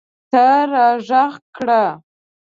[0.31, 1.83] ته راږغ کړه